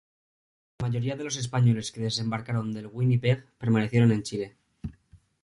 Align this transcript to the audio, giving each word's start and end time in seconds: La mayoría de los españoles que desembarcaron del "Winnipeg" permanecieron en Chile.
La 0.79 0.87
mayoría 0.87 1.15
de 1.15 1.23
los 1.23 1.37
españoles 1.37 1.91
que 1.91 2.01
desembarcaron 2.01 2.73
del 2.73 2.87
"Winnipeg" 2.87 3.45
permanecieron 3.59 4.11
en 4.11 4.23
Chile. 4.23 4.55